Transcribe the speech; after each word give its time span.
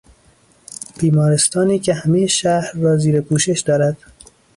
بیمارستانی 0.99 1.79
که 1.79 1.93
همهی 1.93 2.27
شهر 2.27 2.71
را 2.75 2.97
زیر 2.97 3.21
پوشش 3.21 3.59
دارد 3.59 3.97